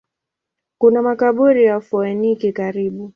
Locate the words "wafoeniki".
1.73-2.53